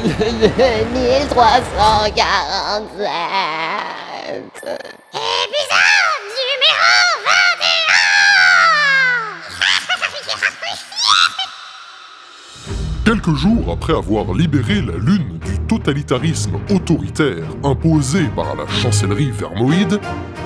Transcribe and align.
1347. 0.00 0.12
Épisode 5.12 6.22
numéro 6.38 6.94
21 13.04 13.04
Quelques 13.04 13.34
jours 13.34 13.72
après 13.72 13.94
avoir 13.94 14.32
libéré 14.34 14.82
la 14.82 14.98
Lune 14.98 15.40
du 15.44 15.58
totalitarisme 15.66 16.60
autoritaire 16.70 17.48
imposé 17.64 18.28
par 18.36 18.54
la 18.54 18.68
chancellerie 18.68 19.32
vermoïde, 19.32 19.98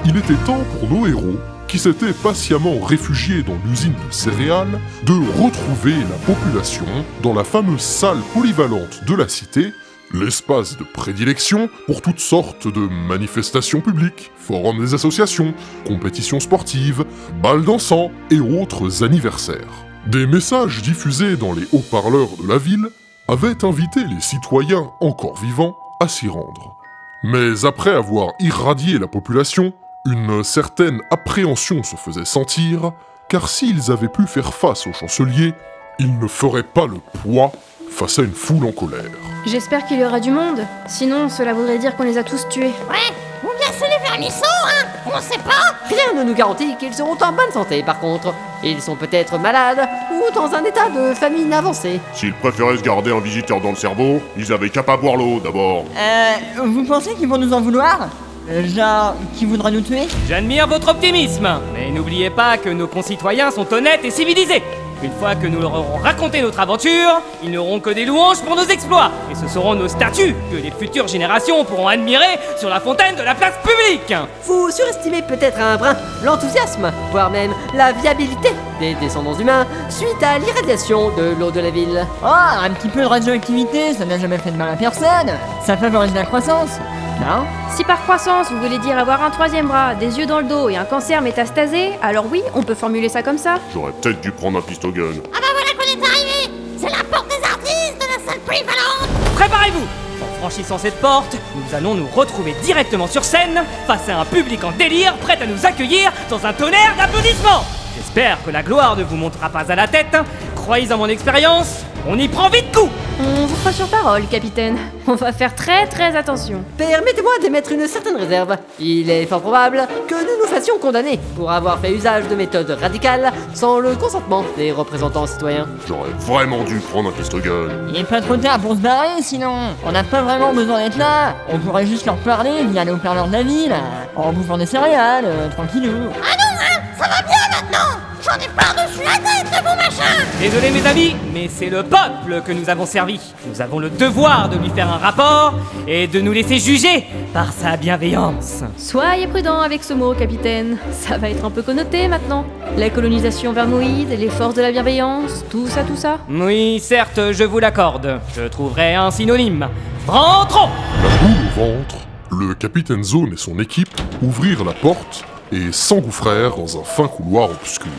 il 0.06 0.16
était 0.16 0.32
temps 0.46 0.64
pour 0.80 0.88
nos 0.88 1.06
héros, 1.06 1.36
qui 1.72 1.78
s'étaient 1.78 2.12
patiemment 2.12 2.78
réfugiés 2.80 3.42
dans 3.42 3.56
l'usine 3.64 3.94
de 3.94 4.12
céréales, 4.12 4.78
de 5.06 5.14
retrouver 5.42 5.94
la 5.94 6.18
population 6.26 6.84
dans 7.22 7.32
la 7.32 7.44
fameuse 7.44 7.80
salle 7.80 8.18
polyvalente 8.34 9.02
de 9.06 9.14
la 9.14 9.26
cité, 9.26 9.72
l'espace 10.12 10.76
de 10.76 10.84
prédilection 10.84 11.70
pour 11.86 12.02
toutes 12.02 12.20
sortes 12.20 12.68
de 12.68 12.80
manifestations 13.08 13.80
publiques, 13.80 14.32
forums 14.36 14.80
des 14.80 14.92
associations, 14.92 15.54
compétitions 15.86 16.40
sportives, 16.40 17.06
balles 17.42 17.64
dansant 17.64 18.10
et 18.30 18.38
autres 18.38 19.02
anniversaires. 19.02 19.86
Des 20.08 20.26
messages 20.26 20.82
diffusés 20.82 21.38
dans 21.38 21.54
les 21.54 21.64
haut-parleurs 21.72 22.36
de 22.36 22.48
la 22.48 22.58
ville 22.58 22.88
avaient 23.28 23.64
invité 23.64 24.00
les 24.04 24.20
citoyens 24.20 24.90
encore 25.00 25.40
vivants 25.40 25.78
à 26.00 26.08
s'y 26.08 26.28
rendre. 26.28 26.76
Mais 27.22 27.64
après 27.64 27.94
avoir 27.94 28.32
irradié 28.40 28.98
la 28.98 29.06
population, 29.06 29.72
une 30.04 30.42
certaine 30.42 31.00
appréhension 31.10 31.82
se 31.82 31.96
faisait 31.96 32.24
sentir, 32.24 32.92
car 33.28 33.48
s'ils 33.48 33.90
avaient 33.90 34.08
pu 34.08 34.26
faire 34.26 34.52
face 34.52 34.86
au 34.86 34.92
chancelier, 34.92 35.54
ils 35.98 36.18
ne 36.18 36.26
feraient 36.26 36.62
pas 36.62 36.86
le 36.86 36.98
poids 37.22 37.52
face 37.90 38.18
à 38.18 38.22
une 38.22 38.32
foule 38.32 38.66
en 38.66 38.72
colère. 38.72 39.10
J'espère 39.46 39.86
qu'il 39.86 40.00
y 40.00 40.04
aura 40.04 40.18
du 40.20 40.30
monde. 40.30 40.66
Sinon, 40.88 41.28
cela 41.28 41.52
voudrait 41.52 41.78
dire 41.78 41.96
qu'on 41.96 42.04
les 42.04 42.18
a 42.18 42.24
tous 42.24 42.48
tués. 42.48 42.72
Ouais, 42.90 43.12
ou 43.44 43.48
bien 43.58 43.68
c'est 43.72 43.88
les 43.88 44.08
vermisseaux, 44.08 44.44
hein 44.44 44.86
On 45.06 45.20
sait 45.20 45.38
pas 45.38 45.76
Rien 45.88 46.22
ne 46.22 46.28
nous 46.28 46.34
garantit 46.34 46.76
qu'ils 46.78 46.94
seront 46.94 47.16
en 47.20 47.32
bonne 47.32 47.52
santé 47.52 47.82
par 47.82 48.00
contre. 48.00 48.34
Ils 48.64 48.80
sont 48.80 48.96
peut-être 48.96 49.38
malades 49.38 49.86
ou 50.10 50.32
dans 50.34 50.52
un 50.54 50.64
état 50.64 50.88
de 50.88 51.12
famine 51.14 51.52
avancée. 51.52 52.00
S'ils 52.14 52.32
préféraient 52.34 52.76
se 52.76 52.82
garder 52.82 53.12
un 53.12 53.20
visiteur 53.20 53.60
dans 53.60 53.70
le 53.70 53.76
cerveau, 53.76 54.20
ils 54.36 54.52
avaient 54.52 54.70
qu'à 54.70 54.82
pas 54.82 54.96
boire 54.96 55.16
l'eau 55.16 55.40
d'abord. 55.40 55.84
Euh, 55.96 56.32
vous 56.64 56.84
pensez 56.84 57.14
qu'ils 57.14 57.28
vont 57.28 57.38
nous 57.38 57.52
en 57.52 57.60
vouloir? 57.60 58.08
Euh, 58.50 58.66
Genre, 58.66 59.14
qui 59.36 59.44
voudra 59.44 59.70
nous 59.70 59.80
tuer? 59.80 60.08
J'admire 60.28 60.66
votre 60.66 60.88
optimisme, 60.88 61.48
mais 61.74 61.90
n'oubliez 61.90 62.30
pas 62.30 62.58
que 62.58 62.68
nos 62.68 62.86
concitoyens 62.88 63.50
sont 63.50 63.72
honnêtes 63.72 64.04
et 64.04 64.10
civilisés. 64.10 64.62
Une 65.02 65.12
fois 65.12 65.34
que 65.34 65.48
nous 65.48 65.60
leur 65.60 65.74
aurons 65.74 65.96
raconté 65.96 66.42
notre 66.42 66.60
aventure, 66.60 67.20
ils 67.42 67.50
n'auront 67.50 67.80
que 67.80 67.90
des 67.90 68.04
louanges 68.04 68.40
pour 68.42 68.54
nos 68.54 68.64
exploits, 68.64 69.10
et 69.32 69.34
ce 69.34 69.48
seront 69.48 69.74
nos 69.74 69.88
statues 69.88 70.34
que 70.52 70.56
les 70.56 70.70
futures 70.70 71.08
générations 71.08 71.64
pourront 71.64 71.88
admirer 71.88 72.38
sur 72.56 72.68
la 72.68 72.78
fontaine 72.78 73.16
de 73.16 73.22
la 73.22 73.34
place 73.34 73.54
publique. 73.64 74.14
Vous 74.44 74.70
surestimez 74.70 75.22
peut-être 75.22 75.58
un 75.60 75.76
brin 75.76 75.96
l'enthousiasme, 76.24 76.92
voire 77.10 77.30
même 77.30 77.50
la 77.74 77.90
viabilité 77.90 78.50
des 78.78 78.94
descendants 78.94 79.34
humains 79.36 79.66
suite 79.88 80.22
à 80.22 80.38
l'irradiation 80.38 81.10
de 81.16 81.34
l'eau 81.38 81.50
de 81.50 81.58
la 81.60 81.70
ville. 81.70 82.06
Oh, 82.24 82.26
un 82.28 82.70
petit 82.70 82.88
peu 82.88 83.00
de 83.00 83.06
radioactivité, 83.06 83.94
ça 83.94 84.04
n'a 84.04 84.20
jamais 84.20 84.38
fait 84.38 84.52
de 84.52 84.56
mal 84.56 84.68
à 84.68 84.76
personne. 84.76 85.32
Ça 85.66 85.76
favorise 85.76 86.14
la 86.14 86.24
croissance. 86.24 86.78
Non 87.20 87.44
Si 87.74 87.84
par 87.84 88.02
croissance 88.02 88.50
vous 88.50 88.58
voulez 88.60 88.78
dire 88.78 88.98
avoir 88.98 89.22
un 89.22 89.30
troisième 89.30 89.68
bras, 89.68 89.94
des 89.94 90.18
yeux 90.18 90.26
dans 90.26 90.38
le 90.40 90.44
dos 90.46 90.68
et 90.68 90.76
un 90.76 90.84
cancer 90.84 91.20
métastasé, 91.22 91.90
alors 92.02 92.26
oui, 92.30 92.42
on 92.54 92.62
peut 92.62 92.74
formuler 92.74 93.08
ça 93.08 93.22
comme 93.22 93.38
ça. 93.38 93.56
J'aurais 93.72 93.92
peut-être 93.92 94.20
dû 94.20 94.30
prendre 94.32 94.58
un 94.58 94.62
pistogun. 94.62 95.02
Ah 95.32 95.38
bah 95.40 95.46
voilà 95.52 95.70
qu'on 95.74 96.00
est 96.00 96.06
arrivé 96.06 96.50
C'est 96.78 96.90
la 96.90 97.04
porte 97.04 97.28
des 97.28 97.44
artistes 97.44 97.96
de 97.96 98.06
la 98.06 98.30
salle 98.30 98.40
polyvalente 98.40 99.08
Préparez-vous 99.36 99.86
En 100.22 100.38
franchissant 100.40 100.78
cette 100.78 101.00
porte, 101.00 101.36
nous 101.54 101.74
allons 101.74 101.94
nous 101.94 102.08
retrouver 102.08 102.54
directement 102.62 103.06
sur 103.06 103.24
scène, 103.24 103.62
face 103.86 104.08
à 104.08 104.18
un 104.18 104.24
public 104.24 104.64
en 104.64 104.72
délire, 104.72 105.14
prêt 105.18 105.38
à 105.40 105.46
nous 105.46 105.64
accueillir 105.64 106.12
dans 106.30 106.44
un 106.46 106.52
tonnerre 106.52 106.94
d'applaudissements 106.98 107.64
J'espère 107.96 108.42
que 108.42 108.50
la 108.50 108.62
gloire 108.62 108.96
ne 108.96 109.04
vous 109.04 109.16
montera 109.16 109.50
pas 109.50 109.70
à 109.70 109.74
la 109.76 109.86
tête. 109.86 110.16
Croyez 110.56 110.90
en 110.92 110.98
mon 110.98 111.08
expérience, 111.08 111.84
on 112.08 112.18
y 112.18 112.26
prend 112.26 112.48
vite 112.48 112.74
coup 112.74 112.88
On 113.20 113.46
vous 113.46 113.56
croit 113.56 113.72
sur 113.72 113.86
parole, 113.88 114.26
capitaine. 114.26 114.76
On 115.06 115.14
va 115.14 115.32
faire 115.32 115.54
très 115.54 115.86
très 115.86 116.16
attention. 116.16 116.64
Permettez-moi 116.78 117.32
d'émettre 117.40 117.72
une 117.72 117.86
certaine 117.86 118.16
réserve. 118.16 118.56
Il 118.78 119.10
est 119.10 119.26
fort 119.26 119.40
probable 119.40 119.86
que 120.08 120.14
nous 120.14 120.42
nous 120.42 120.48
fassions 120.48 120.78
condamner 120.78 121.18
pour 121.36 121.50
avoir 121.50 121.78
fait 121.78 121.92
usage 121.92 122.28
de 122.28 122.34
méthodes 122.34 122.70
radicales 122.80 123.32
sans 123.54 123.78
le 123.80 123.94
consentement 123.94 124.44
des 124.56 124.72
représentants 124.72 125.26
citoyens. 125.26 125.66
J'aurais 125.86 126.10
vraiment 126.18 126.64
dû 126.64 126.78
prendre 126.78 127.10
un 127.10 127.12
pistogun. 127.12 127.68
Il 127.90 127.96
est 127.96 128.04
pas 128.04 128.20
trop 128.20 128.36
tard 128.36 128.58
pour 128.58 128.72
se 128.72 128.80
barrer 128.80 129.20
sinon. 129.22 129.54
On 129.84 129.92
n'a 129.92 130.04
pas 130.04 130.22
vraiment 130.22 130.52
besoin 130.52 130.78
d'être 130.78 130.98
là. 130.98 131.34
On 131.48 131.58
pourrait 131.58 131.86
juste 131.86 132.06
leur 132.06 132.16
parler 132.16 132.64
via 132.70 132.84
les 132.84 132.92
haut-parleurs 132.92 133.28
de 133.28 133.32
la 133.32 133.42
ville, 133.42 133.74
en 134.16 134.32
bouffant 134.32 134.58
des 134.58 134.66
céréales, 134.66 135.24
euh, 135.26 135.48
tranquillou. 135.50 135.92
Ah 136.22 136.36
non, 136.36 136.58
hein 136.60 136.82
Ça 136.98 137.08
va 137.08 137.22
bien 137.22 137.38
maintenant 137.50 138.01
J'en 138.32 138.38
ai 138.38 138.48
par-dessus 138.48 139.02
la 139.04 139.16
tête 139.16 139.50
de 139.50 139.68
vos 139.68 139.76
machins 139.76 140.26
Désolé 140.40 140.70
mes 140.70 140.86
amis, 140.86 141.16
mais 141.34 141.50
c'est 141.52 141.68
le 141.68 141.82
peuple 141.82 142.40
que 142.46 142.52
nous 142.52 142.70
avons 142.70 142.86
servi. 142.86 143.20
Nous 143.46 143.60
avons 143.60 143.78
le 143.78 143.90
devoir 143.90 144.48
de 144.48 144.56
lui 144.56 144.70
faire 144.70 144.90
un 144.90 144.96
rapport 144.96 145.54
et 145.86 146.06
de 146.06 146.20
nous 146.20 146.32
laisser 146.32 146.58
juger 146.58 147.04
par 147.34 147.52
sa 147.52 147.76
bienveillance. 147.76 148.62
Soyez 148.78 149.26
prudent 149.26 149.60
avec 149.60 149.84
ce 149.84 149.92
mot, 149.92 150.14
capitaine. 150.14 150.78
Ça 150.92 151.18
va 151.18 151.28
être 151.28 151.44
un 151.44 151.50
peu 151.50 151.62
connoté 151.62 152.08
maintenant. 152.08 152.46
La 152.78 152.88
colonisation 152.88 153.52
vermoïde, 153.52 154.08
les 154.08 154.30
forces 154.30 154.54
de 154.54 154.62
la 154.62 154.72
bienveillance, 154.72 155.44
tout 155.50 155.66
ça, 155.68 155.82
tout 155.82 155.96
ça. 155.96 156.18
Oui, 156.30 156.80
certes, 156.80 157.32
je 157.32 157.44
vous 157.44 157.58
l'accorde. 157.58 158.20
Je 158.34 158.44
trouverai 158.44 158.94
un 158.94 159.10
synonyme. 159.10 159.68
Rentrons 160.06 160.70
La 161.02 161.10
boule 161.18 161.36
au 161.44 161.60
ventre, 161.60 161.96
le 162.30 162.54
capitaine 162.54 163.04
Zone 163.04 163.34
et 163.34 163.36
son 163.36 163.58
équipe 163.58 164.00
ouvrirent 164.22 164.64
la 164.64 164.72
porte 164.72 165.26
et 165.52 165.70
s'engouffrèrent 165.70 166.56
dans 166.56 166.80
un 166.80 166.84
fin 166.84 167.06
couloir 167.06 167.50
obscur. 167.50 167.92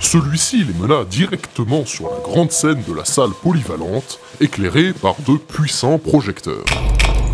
Celui-ci 0.00 0.64
les 0.64 0.74
mena 0.74 1.04
directement 1.04 1.84
sur 1.84 2.10
la 2.10 2.20
grande 2.22 2.52
scène 2.52 2.82
de 2.86 2.94
la 2.94 3.04
salle 3.04 3.32
polyvalente, 3.42 4.18
éclairée 4.40 4.92
par 4.92 5.14
de 5.26 5.36
puissants 5.36 5.98
projecteurs. 5.98 6.64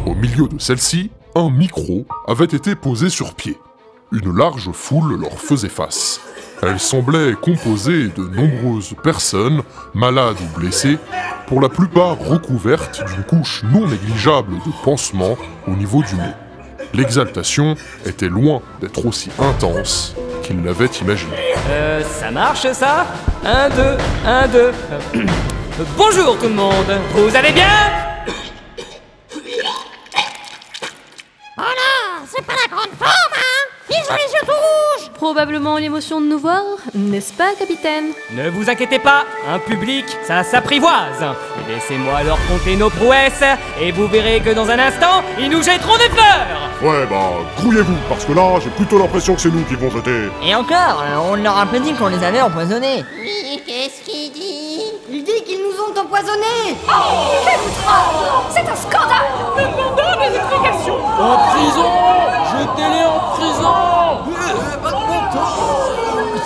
Au 0.07 0.15
milieu 0.15 0.49
de 0.49 0.59
celle-ci, 0.59 1.11
un 1.35 1.51
micro 1.51 2.05
avait 2.27 2.45
été 2.45 2.75
posé 2.75 3.09
sur 3.09 3.35
pied. 3.35 3.59
Une 4.11 4.37
large 4.37 4.71
foule 4.73 5.21
leur 5.21 5.39
faisait 5.41 5.69
face. 5.69 6.21
Elle 6.63 6.79
semblait 6.79 7.35
composée 7.35 8.09
de 8.09 8.23
nombreuses 8.23 8.95
personnes, 9.03 9.63
malades 9.95 10.37
ou 10.41 10.61
blessées, 10.61 10.99
pour 11.47 11.61
la 11.61 11.69
plupart 11.69 12.19
recouvertes 12.19 13.03
d'une 13.07 13.25
couche 13.25 13.63
non 13.65 13.87
négligeable 13.87 14.55
de 14.55 14.85
pansements 14.85 15.37
au 15.67 15.73
niveau 15.73 16.03
du 16.03 16.15
nez. 16.15 16.52
L'exaltation 16.95 17.75
était 18.05 18.29
loin 18.29 18.61
d'être 18.81 19.07
aussi 19.07 19.31
intense 19.39 20.15
qu'ils 20.43 20.63
l'avaient 20.63 20.91
imaginé. 21.01 21.33
Euh, 21.71 22.03
ça 22.05 22.31
marche 22.31 22.71
ça? 22.73 23.07
Un, 23.45 23.69
deux, 23.71 23.97
un, 24.27 24.49
deux. 24.49 24.73
Bonjour 25.97 26.37
tout 26.39 26.49
le 26.49 26.55
monde, 26.55 26.99
vous 27.15 27.35
allez 27.35 27.53
bien? 27.53 28.02
Probablement 35.33 35.79
l'émotion 35.79 36.21
de 36.21 36.27
nous 36.27 36.39
voir, 36.39 36.61
n'est-ce 36.93 37.33
pas, 37.33 37.55
capitaine? 37.59 38.13
Ne 38.33 38.51
vous 38.51 38.69
inquiétez 38.69 38.99
pas, 38.99 39.25
un 39.49 39.59
public, 39.59 40.05
ça 40.25 40.45
s'apprivoise. 40.45 41.25
Laissez-moi 41.67 42.23
leur 42.23 42.37
compter 42.49 42.77
nos 42.77 42.91
prouesses 42.91 43.43
et 43.81 43.93
vous 43.93 44.07
verrez 44.09 44.43
que 44.43 44.51
dans 44.51 44.69
un 44.69 44.79
instant, 44.79 45.23
ils 45.41 45.49
nous 45.49 45.63
jetteront 45.63 45.97
des 45.97 46.11
fleurs. 46.11 46.69
Ouais, 46.83 47.07
bah, 47.09 47.31
grouillez-vous, 47.57 47.97
parce 48.11 48.27
que 48.27 48.33
là, 48.35 48.61
j'ai 48.63 48.69
plutôt 48.69 48.99
l'impression 48.99 49.35
que 49.35 49.41
c'est 49.41 49.49
nous 49.51 49.65
qui 49.65 49.75
vont 49.75 49.89
jeter. 49.89 50.29
Et 50.45 50.55
encore, 50.55 51.03
on 51.31 51.37
leur 51.37 51.57
a 51.57 51.65
pas 51.65 51.79
dit 51.79 51.95
qu'on 51.95 52.09
les 52.09 52.23
avait 52.23 52.43
empoisonnés. 52.43 53.03
Oui, 53.19 53.63
qu'est-ce 53.67 54.03
qu'il 54.05 54.33
dit? 54.33 54.83
Il 55.11 55.25
dit 55.25 55.43
qu'ils 55.47 55.61
nous 55.61 55.81
ont 55.81 55.99
empoisonnés 55.99 56.77
C'est 58.51 58.69
un 58.69 58.77
scandale 58.77 59.33
En 61.19 61.37
prison 61.49 61.87
Jetez-les 62.53 63.05
en 63.05 63.19
prison 63.35 64.03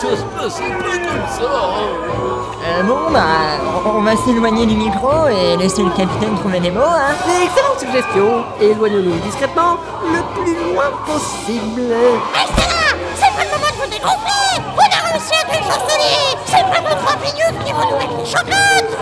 Ça 0.01 0.09
se 0.17 0.23
passait 0.25 0.71
pas 0.71 0.99
comme 0.99 1.27
ça 1.29 1.51
Euh, 2.69 2.83
bon, 2.83 3.11
bah, 3.11 3.21
on- 3.87 4.03
va 4.03 4.17
s'éloigner 4.17 4.67
du 4.67 4.75
micro 4.77 5.29
et 5.29 5.57
laisser 5.57 5.83
le 5.83 5.91
capitaine 5.91 6.35
trouver 6.39 6.61
les 6.61 6.71
mots, 6.71 6.81
hein. 6.83 7.15
Excellente 7.45 7.81
suggestion 7.81 8.45
Éloignons-nous 8.61 9.19
discrètement 9.21 9.77
le 10.05 10.21
plus 10.35 10.55
loin 10.75 10.91
possible. 11.07 11.83
Là 11.89 11.97
C'est 13.15 13.35
pas 13.37 13.45
le 13.45 13.51
moment 13.51 13.71
de 13.73 13.77
vous 13.83 13.91
dégonfler! 13.91 14.63
On 14.77 14.81
a 14.81 15.13
réussi 15.13 15.33
à 15.33 15.45
tuer 15.51 15.61
le 15.61 15.65
chancelier! 15.65 16.37
C'est 16.45 16.67
pas 16.71 16.81
vos 16.89 16.95
trois 17.03 17.17
pignous 17.17 17.65
qui 17.65 17.73
vont 17.73 17.91
nous 17.91 17.99
mettre 17.99 18.17
les 18.19 18.27
chocottes 18.27 18.97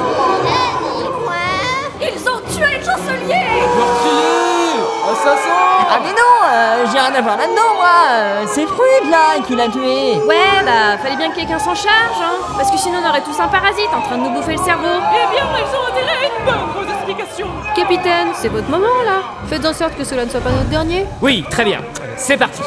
j'ai 6.94 7.00
rien 7.00 7.14
à 7.14 7.20
voir 7.22 7.36
là-dedans, 7.36 7.74
moi 7.74 7.90
euh, 8.12 8.44
C'est 8.46 8.66
Fruit, 8.66 9.10
là, 9.10 9.40
qui 9.44 9.56
l'a 9.56 9.68
tué 9.68 10.14
Ouais, 10.26 10.62
bah, 10.64 10.96
fallait 11.02 11.16
bien 11.16 11.30
que 11.30 11.36
quelqu'un 11.36 11.58
s'en 11.58 11.74
charge, 11.74 12.20
hein 12.22 12.54
Parce 12.56 12.70
que 12.70 12.78
sinon 12.78 13.00
on 13.04 13.08
aurait 13.08 13.22
tous 13.22 13.38
un 13.40 13.48
parasite 13.48 13.88
en 13.92 14.00
train 14.00 14.16
de 14.16 14.22
nous 14.22 14.30
bouffer 14.30 14.52
le 14.52 14.62
cerveau 14.62 14.86
Eh 14.86 15.34
bien, 15.34 15.44
ils 15.58 15.76
ont 15.76 15.92
intérêt 15.92 16.18
à 16.18 16.38
une 16.38 16.44
bonne 16.44 16.72
grosse 16.72 16.94
explication 16.94 17.46
Capitaine, 17.74 18.28
c'est 18.34 18.48
votre 18.48 18.68
moment 18.70 19.02
là 19.04 19.22
Faites 19.48 19.64
en 19.66 19.72
sorte 19.72 19.96
que 19.96 20.04
cela 20.04 20.24
ne 20.24 20.30
soit 20.30 20.40
pas 20.40 20.50
notre 20.50 20.68
dernier. 20.68 21.04
Oui, 21.20 21.44
très 21.50 21.64
bien. 21.64 21.80
C'est 22.16 22.36
parti. 22.36 22.62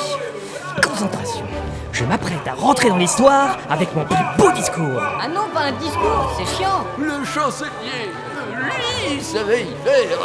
Concentration. 0.83 1.45
Je 1.93 2.03
m'apprête 2.03 2.45
à 2.47 2.53
rentrer 2.53 2.89
dans 2.89 2.97
l'histoire 2.97 3.57
avec 3.69 3.95
mon 3.95 4.03
plus 4.03 4.17
beau 4.37 4.51
discours. 4.51 5.01
Ah 5.19 5.27
non, 5.27 5.47
pas 5.53 5.61
un 5.61 5.71
discours, 5.71 6.31
c'est 6.37 6.57
chiant. 6.57 6.85
Le 6.99 7.23
chancelier, 7.25 8.11
savait 9.21 9.67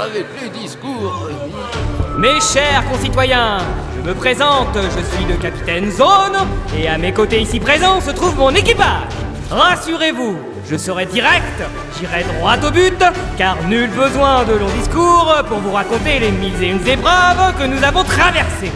avec 0.02 0.52
discours. 0.52 1.29
Mes 2.19 2.40
chers 2.40 2.84
concitoyens, 2.90 3.58
je 3.96 4.08
me 4.08 4.14
présente, 4.14 4.75
je 4.75 5.17
suis 5.17 5.25
le 5.26 5.37
capitaine 5.37 5.90
Zone, 5.90 6.37
et 6.79 6.88
à 6.88 6.99
mes 6.99 7.12
côtés 7.12 7.40
ici 7.40 7.58
présents 7.58 8.00
se 8.00 8.11
trouve 8.11 8.37
mon 8.37 8.50
équipage. 8.50 9.08
Rassurez-vous, 9.50 10.37
je 10.70 10.76
serai 10.76 11.06
direct, 11.06 11.62
j'irai 11.99 12.25
droit 12.25 12.56
au 12.67 12.70
but, 12.70 13.02
car 13.37 13.56
nul 13.69 13.90
besoin 13.90 14.44
de 14.44 14.52
longs 14.52 14.76
discours 14.79 15.35
pour 15.49 15.58
vous 15.58 15.73
raconter 15.73 16.19
les 16.19 16.31
mille 16.31 16.62
et 16.62 16.69
une 16.69 16.87
épreuves 16.87 17.55
que 17.58 17.64
nous 17.64 17.82
avons 17.85 18.05
traversées. 18.05 18.73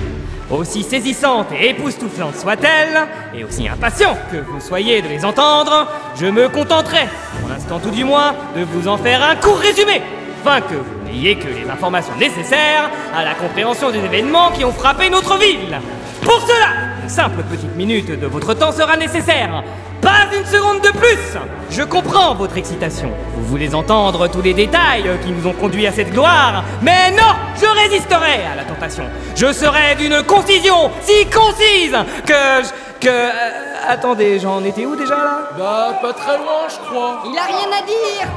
Aussi 0.48 0.84
saisissantes 0.84 1.48
et 1.52 1.70
époustouflantes 1.70 2.36
soient-elles, 2.36 3.02
et 3.34 3.42
aussi 3.42 3.68
impatient 3.68 4.16
que 4.30 4.36
vous 4.36 4.60
soyez 4.60 5.02
de 5.02 5.08
les 5.08 5.24
entendre, 5.24 5.88
je 6.14 6.26
me 6.26 6.48
contenterai, 6.48 7.08
pour 7.40 7.48
l'instant 7.48 7.80
tout 7.80 7.90
du 7.90 8.04
moins, 8.04 8.32
de 8.56 8.62
vous 8.62 8.86
en 8.86 8.96
faire 8.96 9.24
un 9.24 9.34
court 9.34 9.58
résumé, 9.58 10.00
afin 10.44 10.60
que 10.60 10.74
vous 10.74 11.04
n'ayez 11.04 11.34
que 11.36 11.48
les 11.48 11.68
informations 11.68 12.14
nécessaires 12.16 12.88
à 13.12 13.24
la 13.24 13.34
compréhension 13.34 13.90
des 13.90 13.98
événements 13.98 14.52
qui 14.52 14.64
ont 14.64 14.72
frappé 14.72 15.10
notre 15.10 15.36
ville. 15.36 15.80
Pour 16.26 16.40
cela, 16.40 16.72
une 17.04 17.08
simple 17.08 17.44
petite 17.44 17.76
minute 17.76 18.18
de 18.18 18.26
votre 18.26 18.52
temps 18.52 18.72
sera 18.72 18.96
nécessaire. 18.96 19.62
Pas 20.02 20.26
une 20.36 20.44
seconde 20.44 20.80
de 20.82 20.90
plus 20.90 21.38
Je 21.70 21.82
comprends 21.84 22.34
votre 22.34 22.56
excitation. 22.56 23.12
Vous 23.36 23.46
voulez 23.46 23.76
entendre 23.76 24.26
tous 24.28 24.42
les 24.42 24.52
détails 24.52 25.04
qui 25.24 25.30
nous 25.30 25.46
ont 25.46 25.52
conduits 25.52 25.86
à 25.86 25.92
cette 25.92 26.10
gloire, 26.10 26.64
mais 26.82 27.12
non 27.12 27.32
Je 27.60 27.66
résisterai 27.66 28.44
à 28.52 28.56
la 28.56 28.64
tentation. 28.64 29.04
Je 29.36 29.52
serai 29.52 29.94
d'une 29.96 30.20
concision 30.24 30.90
si 31.00 31.26
concise 31.26 31.96
que 32.26 32.64
je... 32.64 33.06
que... 33.06 33.75
attendez, 33.88 34.38
j'en 34.38 34.62
étais 34.64 34.84
où 34.84 34.96
déjà 34.96 35.16
là 35.16 35.40
Bah, 35.58 35.98
pas 36.00 36.12
très 36.12 36.36
loin, 36.36 36.66
je 36.68 36.76
crois. 36.88 37.22
Il 37.30 37.38
a 37.38 37.44
rien 37.44 37.68
à 37.78 37.82
dire. 37.84 38.28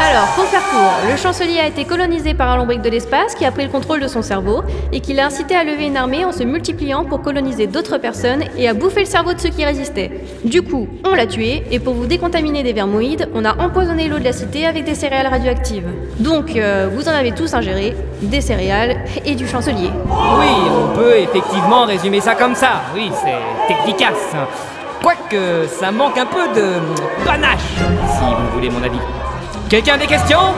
Alors, 0.00 0.26
pour 0.34 0.44
faire 0.44 0.62
court, 0.70 1.10
le 1.10 1.16
chancelier 1.16 1.60
a 1.60 1.66
été 1.66 1.84
colonisé 1.84 2.34
par 2.34 2.50
un 2.50 2.56
lombric 2.56 2.82
de 2.82 2.90
l'espace 2.90 3.34
qui 3.34 3.44
a 3.44 3.50
pris 3.52 3.64
le 3.64 3.70
contrôle 3.70 4.00
de 4.00 4.08
son 4.08 4.22
cerveau 4.22 4.62
et 4.92 5.00
qui 5.00 5.14
l'a 5.14 5.26
incité 5.26 5.54
à 5.54 5.64
lever 5.64 5.86
une 5.86 5.96
armée 5.96 6.24
en 6.24 6.32
se 6.32 6.42
multipliant 6.42 7.04
pour 7.04 7.22
coloniser 7.22 7.66
d'autres 7.66 7.98
personnes 7.98 8.44
et 8.58 8.68
à 8.68 8.74
bouffer 8.74 9.00
le 9.00 9.06
cerveau 9.06 9.32
de 9.32 9.40
ceux 9.40 9.48
qui 9.48 9.64
résistaient. 9.64 10.10
Du 10.44 10.62
coup, 10.62 10.88
on 11.04 11.14
l'a 11.14 11.26
tué 11.26 11.64
et 11.70 11.78
pour 11.78 11.94
vous 11.94 12.06
décontaminer 12.06 12.62
des 12.62 12.72
vermoïdes, 12.72 13.28
on 13.34 13.44
a 13.44 13.56
empoisonné 13.62 14.08
l'eau 14.08 14.18
de 14.18 14.24
la 14.24 14.32
cité 14.32 14.66
avec 14.66 14.84
des 14.84 14.94
céréales 14.94 15.28
radioactives. 15.28 15.88
Donc, 16.18 16.56
euh, 16.56 16.88
vous 16.92 17.08
en 17.08 17.12
avez 17.12 17.32
tous 17.32 17.54
ingéré, 17.54 17.96
des 18.22 18.40
céréales 18.40 18.96
et 19.24 19.34
du 19.34 19.46
chancelier. 19.48 19.90
Oui, 20.06 20.46
on 20.70 20.96
peut 20.96 21.16
effectivement 21.16 21.84
résumer 21.86 22.20
ça 22.20 22.34
comme 22.34 22.54
ça. 22.54 22.82
Oui, 22.94 23.10
c'est 23.22 23.72
efficace. 23.72 24.13
Quoique, 25.02 25.66
ça 25.66 25.90
manque 25.92 26.16
un 26.18 26.26
peu 26.26 26.48
de 26.54 26.78
panache, 27.24 27.58
si 27.58 28.24
vous 28.24 28.54
voulez 28.54 28.70
mon 28.70 28.82
avis. 28.82 29.00
Quelqu'un 29.68 29.98
des 29.98 30.06
questions? 30.06 30.54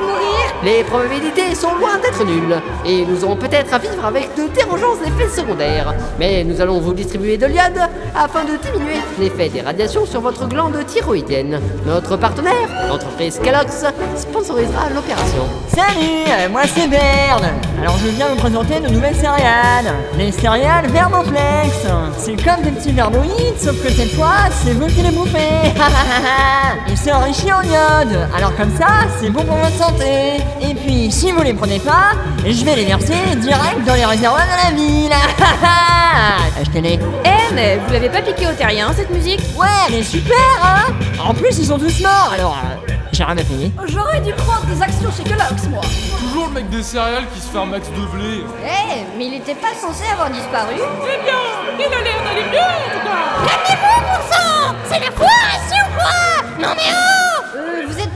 Mourir 0.00 0.54
Les 0.64 0.84
probabilités 0.84 1.54
sont 1.54 1.74
loin 1.74 1.98
d'être 2.02 2.24
nulles, 2.24 2.60
et 2.84 3.04
nous 3.06 3.24
aurons 3.24 3.36
peut-être 3.36 3.72
à 3.74 3.78
vivre 3.78 4.04
avec 4.04 4.30
de 4.36 4.48
dérangeants 4.54 4.96
effets 5.04 5.28
secondaires. 5.28 5.94
Mais 6.18 6.44
nous 6.44 6.60
allons 6.60 6.80
vous 6.80 6.92
distribuer 6.92 7.36
de 7.36 7.46
l'iode 7.46 7.80
afin 8.14 8.44
de 8.44 8.56
diminuer 8.62 9.00
l'effet 9.18 9.48
des 9.48 9.60
radiations 9.60 10.06
sur 10.06 10.20
votre 10.20 10.46
glande 10.46 10.76
thyroïdienne. 10.86 11.60
Notre 11.86 12.16
partenaire, 12.16 12.68
l'entreprise 12.88 13.38
Kellogg's, 13.42 13.84
sponsorisera 14.16 14.90
l'opération. 14.94 15.44
Salut, 15.68 16.24
euh, 16.28 16.48
moi 16.50 16.62
c'est 16.66 16.88
Berne. 16.88 17.46
Alors 17.80 17.96
je 17.98 18.08
viens 18.08 18.28
vous 18.28 18.36
présenter 18.36 18.80
nos 18.80 18.90
nouvelles 18.90 19.14
céréales. 19.14 19.94
Les 20.18 20.32
céréales 20.32 20.86
Vermoflex. 20.86 21.86
C'est 22.18 22.36
comme 22.42 22.62
des 22.62 22.70
petits 22.70 22.92
vermoïdes, 22.92 23.58
sauf 23.58 23.82
que 23.82 23.90
cette 23.90 24.12
fois, 24.12 24.48
c'est 24.50 24.72
vous 24.72 24.86
qui 24.86 25.02
les 25.02 25.10
bouffez. 25.10 25.36
Et 26.88 26.96
c'est 26.96 27.12
enrichi 27.12 27.52
en 27.52 27.62
iode. 27.62 28.18
Alors 28.36 28.54
comme 28.56 28.74
ça, 28.76 28.86
c'est 29.20 29.30
bon 29.30 29.42
pour 29.42 29.56
votre 29.56 29.76
santé. 29.76 29.85
Et 29.94 30.74
puis, 30.74 31.12
si 31.12 31.30
vous 31.30 31.42
les 31.42 31.54
prenez 31.54 31.78
pas, 31.78 32.12
je 32.44 32.64
vais 32.64 32.74
les 32.76 32.84
verser 32.86 33.14
direct 33.36 33.84
dans 33.86 33.94
les 33.94 34.04
réservoirs 34.04 34.44
de 34.44 34.70
la 34.70 34.76
ville. 34.76 35.12
Achetez-les. 36.60 36.98
Eh, 37.24 37.54
mais 37.54 37.76
vous 37.76 37.92
l'avez 37.92 38.08
pas 38.08 38.20
piqué 38.22 38.48
au 38.48 38.52
terrien 38.52 38.92
cette 38.94 39.10
musique? 39.10 39.40
Ouais, 39.56 39.66
elle 39.86 39.94
est 39.94 40.02
super, 40.02 40.36
hein 40.62 40.92
En 41.24 41.34
plus, 41.34 41.58
ils 41.58 41.66
sont 41.66 41.78
tous 41.78 42.00
morts, 42.00 42.32
alors 42.34 42.56
euh, 42.64 42.92
j'ai 43.12 43.22
rien 43.22 43.38
à 43.38 43.42
payer. 43.44 43.70
J'aurais 43.84 44.20
dû 44.20 44.32
prendre 44.32 44.64
des 44.66 44.82
actions 44.82 45.10
chez 45.16 45.22
Kellogg's, 45.22 45.68
moi. 45.70 45.82
Toujours 46.18 46.48
le 46.48 46.54
mec 46.54 46.68
des 46.68 46.82
céréales 46.82 47.26
qui 47.32 47.40
se 47.40 47.46
fait 47.48 47.58
un 47.58 47.66
max 47.66 47.88
de 47.88 48.16
blé. 48.16 48.42
Eh, 48.64 49.04
mais 49.16 49.26
il 49.26 49.34
était 49.34 49.54
pas 49.54 49.74
censé 49.80 50.02
avoir 50.10 50.30
disparu. 50.30 50.74
Eh 50.74 51.24
bien, 51.24 51.34
il 51.78 51.84
a 51.84 52.02
l'air 52.02 52.22
d'aller 52.24 52.50
bien, 52.50 52.66
en 52.66 52.90
tout 52.92 53.06
cas. 53.06 53.46
Calmez-vous, 53.66 54.00
bon 54.00 54.34
sang 54.34 54.74
C'est 54.84 54.98
la 54.98 55.12
foire 55.12 55.28
ici 55.64 55.78
ou 55.80 55.94
quoi? 55.94 56.68
Non 56.68 56.74
mais 56.74 56.90
oh 56.90 57.25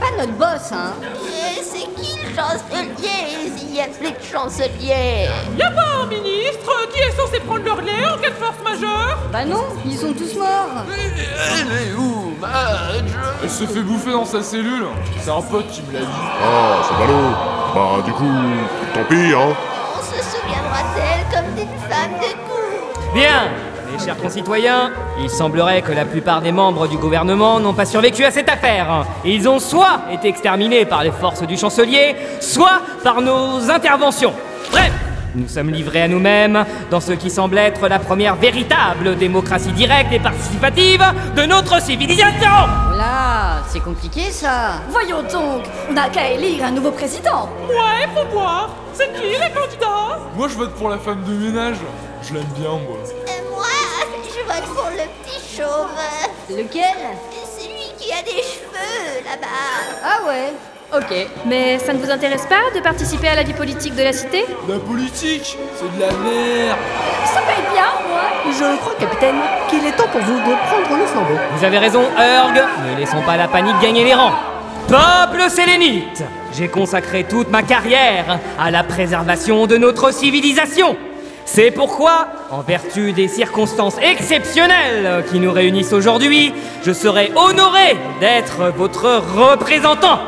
pas 0.01 0.11
notre 0.17 0.33
boss, 0.33 0.71
hein 0.71 0.93
C'est 1.61 1.87
qui 2.01 2.17
le 2.17 2.35
chancelier 2.35 3.51
S'il 3.55 3.75
y 3.75 3.81
a 3.81 3.85
plus 3.87 4.11
de 4.11 4.23
chancelier? 4.31 5.29
Y'a 5.57 5.71
pas 5.71 6.03
un 6.03 6.07
ministre 6.07 6.87
qui 6.91 6.99
est 6.99 7.11
censé 7.11 7.39
prendre 7.39 7.63
le 7.63 7.71
relais 7.71 8.05
en 8.07 8.17
cas 8.17 8.29
de 8.29 8.35
force 8.35 8.57
majeure? 8.63 9.17
Bah 9.31 9.45
non, 9.45 9.63
ils 9.85 9.97
sont 9.97 10.13
tous 10.13 10.35
morts. 10.35 10.85
Elle 10.89 11.89
est 11.89 11.93
où, 11.93 12.33
Madge? 12.39 13.11
Elle 13.43 13.49
se 13.49 13.65
fait 13.65 13.81
bouffer 13.81 14.11
dans 14.11 14.25
sa 14.25 14.41
cellule. 14.41 14.85
C'est 15.19 15.29
un 15.29 15.41
pote 15.41 15.67
qui 15.69 15.81
me 15.83 15.93
l'a 15.93 15.99
dit. 15.99 16.05
Ah, 16.43 16.81
c'est 16.87 16.97
ballot. 16.97 17.31
Bah, 17.73 18.03
du 18.03 18.11
coup, 18.11 18.25
tant 18.93 19.03
pis, 19.05 19.33
hein. 19.33 19.55
On 19.97 20.01
se 20.03 20.21
souviendra 20.23 20.81
d'elle 20.95 21.25
comme 21.31 21.55
d'une 21.55 21.79
femme 21.89 22.19
de 22.19 22.33
goût 22.47 23.13
Bien, 23.13 23.51
chers 24.03 24.17
concitoyens, 24.17 24.91
il 25.21 25.29
semblerait 25.29 25.81
que 25.81 25.91
la 25.91 26.05
plupart 26.05 26.41
des 26.41 26.51
membres 26.51 26.87
du 26.87 26.97
gouvernement 26.97 27.59
n'ont 27.59 27.73
pas 27.73 27.85
survécu 27.85 28.23
à 28.23 28.31
cette 28.31 28.49
affaire. 28.49 29.05
Ils 29.23 29.47
ont 29.47 29.59
soit 29.59 30.01
été 30.11 30.27
exterminés 30.27 30.85
par 30.85 31.03
les 31.03 31.11
forces 31.11 31.43
du 31.43 31.57
chancelier, 31.57 32.15
soit 32.39 32.81
par 33.03 33.21
nos 33.21 33.69
interventions. 33.69 34.33
Bref, 34.71 34.91
nous 35.35 35.47
sommes 35.47 35.69
livrés 35.69 36.01
à 36.03 36.07
nous-mêmes 36.07 36.65
dans 36.89 36.99
ce 36.99 37.11
qui 37.13 37.29
semble 37.29 37.57
être 37.57 37.87
la 37.87 37.99
première 37.99 38.35
véritable 38.35 39.17
démocratie 39.17 39.71
directe 39.71 40.11
et 40.11 40.19
participative 40.19 41.03
de 41.35 41.43
notre 41.43 41.81
civilisation. 41.81 42.49
Là, 42.97 43.61
c'est 43.67 43.81
compliqué 43.81 44.31
ça. 44.31 44.81
Voyons 44.89 45.21
donc, 45.31 45.63
on 45.89 45.93
n'a 45.93 46.09
qu'à 46.09 46.31
élire 46.31 46.65
un 46.65 46.71
nouveau 46.71 46.91
président. 46.91 47.49
Ouais, 47.69 48.07
faut 48.15 48.27
voir. 48.31 48.69
C'est 48.93 49.13
qui 49.13 49.29
les 49.29 49.51
candidats? 49.53 50.19
Moi, 50.35 50.47
je 50.47 50.57
vote 50.57 50.73
pour 50.75 50.89
la 50.89 50.97
femme 50.97 51.23
de 51.23 51.33
ménage. 51.33 51.77
Je 52.23 52.33
l'aime 52.33 52.43
bien, 52.57 52.71
moi. 52.71 52.97
Vote 54.51 54.75
pour 54.75 54.89
le 54.89 55.07
petit 55.23 55.57
chauve 55.57 55.87
Lequel 56.49 56.83
Celui 57.57 57.93
qui 57.97 58.11
a 58.11 58.21
des 58.21 58.41
cheveux, 58.41 59.23
là-bas 59.23 59.47
Ah 60.03 60.27
ouais, 60.27 60.51
ok. 60.93 61.27
Mais 61.45 61.79
ça 61.79 61.93
ne 61.93 61.99
vous 61.99 62.11
intéresse 62.11 62.45
pas 62.47 62.75
de 62.75 62.81
participer 62.81 63.29
à 63.29 63.35
la 63.35 63.43
vie 63.43 63.53
politique 63.53 63.95
de 63.95 64.03
la 64.03 64.11
cité 64.11 64.45
La 64.67 64.77
politique, 64.79 65.57
c'est 65.75 65.95
de 65.95 66.01
la 66.01 66.07
merde. 66.07 66.77
Ça 67.25 67.39
paye 67.41 67.63
bien, 67.71 67.85
moi. 68.09 68.21
Je 68.51 68.77
crois, 68.77 68.93
capitaine, 68.99 69.35
qu'il 69.69 69.85
est 69.85 69.93
temps 69.95 70.09
pour 70.11 70.21
vous 70.21 70.37
de 70.39 70.43
prendre 70.43 70.97
le 70.99 71.05
flambeau. 71.05 71.39
Vous 71.55 71.63
avez 71.63 71.77
raison, 71.77 72.01
Urg, 72.01 72.61
ne 72.89 72.99
laissons 72.99 73.21
pas 73.21 73.37
la 73.37 73.47
panique 73.47 73.79
gagner 73.81 74.03
les 74.03 74.15
rangs. 74.15 74.33
Peuple 74.89 75.49
sélénite, 75.49 76.23
j'ai 76.57 76.67
consacré 76.67 77.23
toute 77.23 77.49
ma 77.49 77.63
carrière 77.63 78.39
à 78.59 78.69
la 78.71 78.83
préservation 78.83 79.65
de 79.67 79.77
notre 79.77 80.11
civilisation. 80.13 80.97
C'est 81.53 81.71
pourquoi, 81.71 82.27
en 82.49 82.61
vertu 82.61 83.11
des 83.11 83.27
circonstances 83.27 83.97
exceptionnelles 84.01 85.25
qui 85.29 85.37
nous 85.37 85.51
réunissent 85.51 85.91
aujourd'hui, 85.91 86.53
je 86.81 86.93
serai 86.93 87.29
honoré 87.35 87.97
d'être 88.21 88.71
votre 88.77 89.21
représentant, 89.35 90.21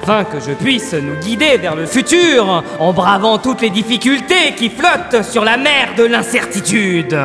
afin 0.00 0.22
que 0.22 0.38
je 0.38 0.52
puisse 0.52 0.92
nous 0.92 1.16
guider 1.16 1.56
vers 1.56 1.74
le 1.74 1.84
futur 1.84 2.62
en 2.78 2.92
bravant 2.92 3.38
toutes 3.38 3.60
les 3.60 3.70
difficultés 3.70 4.54
qui 4.56 4.70
flottent 4.70 5.24
sur 5.24 5.44
la 5.44 5.56
mer 5.56 5.96
de 5.96 6.04
l'incertitude. 6.04 7.18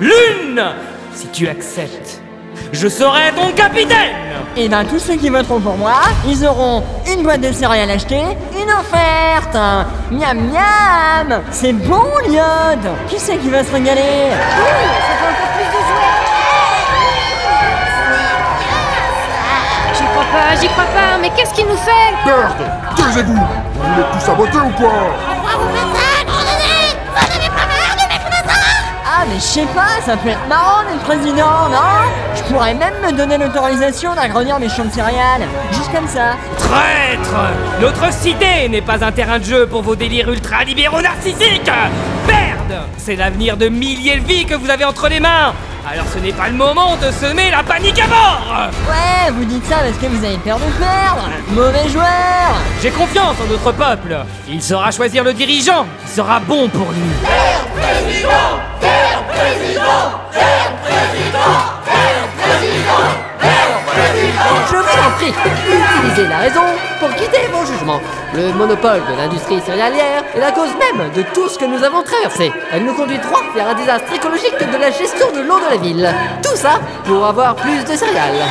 Lune, 0.00 0.62
si 1.12 1.26
tu 1.32 1.48
acceptes, 1.48 2.19
je 2.72 2.88
serai 2.88 3.32
ton 3.34 3.52
capitaine. 3.52 4.16
Et 4.56 4.68
ben 4.68 4.84
tous 4.84 4.98
ceux 4.98 5.16
qui 5.16 5.28
voteront 5.28 5.60
pour 5.60 5.76
moi, 5.76 6.00
ils 6.26 6.44
auront 6.46 6.82
une 7.12 7.22
boîte 7.22 7.40
de 7.40 7.52
céréales 7.52 7.90
achetée, 7.90 8.22
une 8.54 8.70
offerte. 8.70 9.56
Miam 10.10 10.38
miam. 10.50 11.40
C'est 11.50 11.72
bon 11.72 12.04
l'iode 12.26 12.90
Qui 13.08 13.18
c'est 13.18 13.36
qui 13.36 13.48
va 13.48 13.62
se 13.64 13.72
régaler? 13.72 14.30
J'y 19.94 20.04
crois 20.04 20.24
pas, 20.32 20.60
j'y 20.60 20.68
crois 20.68 20.84
pas, 20.84 21.18
mais 21.20 21.30
qu'est-ce 21.36 21.54
qu'il 21.54 21.66
nous 21.66 21.76
fait? 21.76 22.14
Merde 22.24 22.70
Taisez-vous. 22.96 23.34
Vous 23.34 23.92
voulez 23.92 24.06
tout 24.12 24.20
saboter 24.20 24.58
ou 24.58 24.70
quoi? 24.70 24.92
Ah 29.22 29.26
mais 29.28 29.34
je 29.36 29.40
sais 29.40 29.66
pas, 29.74 30.00
ça 30.02 30.16
peut 30.16 30.30
être 30.30 30.48
marrant 30.48 30.82
d'être 30.84 31.02
président, 31.04 31.68
non? 31.70 32.08
Je 32.34 32.42
pourrais 32.44 32.72
même 32.72 32.94
me 33.04 33.12
donner 33.12 33.36
l'autorisation 33.36 34.14
d'agrandir 34.14 34.58
mes 34.58 34.68
champs 34.70 34.86
de 34.86 34.90
céréales, 34.90 35.42
juste 35.72 35.92
comme 35.92 36.08
ça. 36.08 36.36
Traître 36.56 37.36
Notre 37.82 38.10
cité 38.14 38.66
n'est 38.70 38.80
pas 38.80 39.04
un 39.04 39.12
terrain 39.12 39.38
de 39.38 39.44
jeu 39.44 39.66
pour 39.66 39.82
vos 39.82 39.94
délires 39.94 40.30
ultra-libéraux 40.30 41.02
narcissiques 41.02 41.70
Merde 42.26 42.82
C'est 42.96 43.16
l'avenir 43.16 43.58
de 43.58 43.68
milliers 43.68 44.20
de 44.20 44.26
vies 44.26 44.46
que 44.46 44.54
vous 44.54 44.70
avez 44.70 44.86
entre 44.86 45.08
les 45.08 45.20
mains 45.20 45.52
Alors 45.90 46.06
ce 46.12 46.18
n'est 46.18 46.32
pas 46.32 46.48
le 46.48 46.54
moment 46.54 46.96
de 46.96 47.10
semer 47.10 47.50
la 47.50 47.62
panique 47.62 48.00
à 48.00 48.06
mort 48.06 48.70
Ouais, 48.88 49.30
vous 49.32 49.44
dites 49.44 49.66
ça 49.66 49.76
parce 49.80 49.98
que 49.98 50.06
vous 50.06 50.24
avez 50.24 50.38
peur 50.38 50.58
de 50.58 50.64
perdre. 50.78 51.28
Mauvais 51.50 51.88
joueur. 51.90 52.54
J'ai 52.82 52.90
confiance 52.90 53.36
en 53.44 53.50
notre 53.50 53.72
peuple 53.72 54.16
Il 54.48 54.62
saura 54.62 54.90
choisir 54.90 55.24
le 55.24 55.34
dirigeant 55.34 55.84
qui 56.06 56.12
sera 56.12 56.40
bon 56.40 56.68
pour 56.68 56.90
lui 56.92 57.10
Je 64.68 64.76
vous 64.76 64.82
en 64.82 65.10
prie, 65.16 65.32
utilisez 65.32 66.28
la 66.28 66.38
raison 66.38 66.60
pour 66.98 67.08
quitter 67.14 67.48
vos 67.52 67.64
jugements. 67.64 68.00
Le 68.34 68.52
monopole 68.52 69.00
de 69.10 69.16
l'industrie 69.16 69.60
céréalière 69.60 70.24
est 70.34 70.40
la 70.40 70.52
cause 70.52 70.70
même 70.78 71.10
de 71.12 71.22
tout 71.34 71.48
ce 71.48 71.58
que 71.58 71.64
nous 71.64 71.82
avons 71.82 72.02
traversé. 72.02 72.52
Elle 72.72 72.84
nous 72.84 72.94
conduit 72.94 73.18
droit 73.18 73.40
vers 73.54 73.68
un 73.68 73.74
désastre 73.74 74.12
écologique 74.12 74.58
de 74.58 74.76
la 74.76 74.90
gestion 74.90 75.32
de 75.32 75.40
l'eau 75.40 75.58
de 75.58 75.70
la 75.70 75.76
ville. 75.76 76.14
Tout 76.42 76.56
ça 76.56 76.80
pour 77.04 77.24
avoir 77.24 77.54
plus 77.56 77.82
de 77.84 77.96
céréales. 77.96 78.44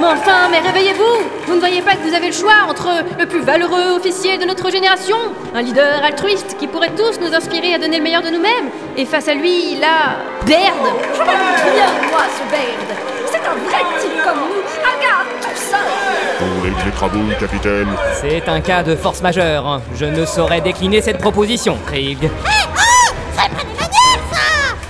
Enfin, 0.00 0.48
mais 0.50 0.60
réveillez-vous 0.60 1.43
Vous 1.54 1.60
ne 1.60 1.66
voyez 1.66 1.82
pas 1.82 1.94
que 1.94 2.02
vous 2.02 2.14
avez 2.16 2.26
le 2.26 2.32
choix 2.32 2.66
entre 2.68 2.88
le 3.16 3.26
plus 3.26 3.40
valeureux 3.40 3.92
officier 3.96 4.38
de 4.38 4.44
notre 4.44 4.72
génération, 4.72 5.16
un 5.54 5.62
leader 5.62 6.02
altruiste 6.02 6.56
qui 6.58 6.66
pourrait 6.66 6.90
tous 6.96 7.20
nous 7.20 7.32
inspirer 7.32 7.72
à 7.74 7.78
donner 7.78 7.98
le 7.98 8.02
meilleur 8.02 8.22
de 8.22 8.30
nous-mêmes, 8.30 8.70
et 8.96 9.06
face 9.06 9.28
à 9.28 9.34
lui, 9.34 9.76
la 9.78 10.16
Baird 10.46 10.74
Je 11.14 11.20
me 11.20 11.26
doute 11.26 11.74
bien, 11.76 12.10
moi, 12.10 12.22
ce 12.26 12.50
Baird. 12.50 12.98
C'est 13.26 13.46
un 13.46 13.54
vrai 13.68 14.00
type 14.00 14.20
comme 14.24 14.38
nous. 14.38 14.62
Regarde 14.80 15.28
tout 15.42 15.56
ça. 15.56 15.78
Pour 16.38 17.28
les 17.28 17.36
capitaine. 17.36 17.88
C'est 18.20 18.48
un 18.48 18.60
cas 18.60 18.82
de 18.82 18.96
force 18.96 19.22
majeure. 19.22 19.80
Je 19.94 20.06
ne 20.06 20.26
saurais 20.26 20.60
décliner 20.60 21.02
cette 21.02 21.18
proposition, 21.18 21.78
Krieg. 21.86 22.30